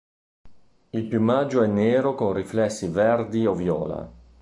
[0.89, 4.11] Il piumaggio è nero con riflessi verdi o viola.